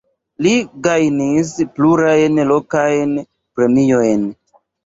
[0.45, 0.53] Li
[0.87, 3.15] gajnis plurajn lokajn
[3.59, 4.29] premiojn.